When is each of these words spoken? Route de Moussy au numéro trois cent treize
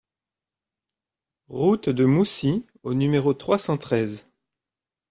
Route 1.47 1.87
de 1.89 2.05
Moussy 2.05 2.65
au 2.81 2.95
numéro 2.95 3.35
trois 3.35 3.59
cent 3.59 3.77
treize 3.77 4.27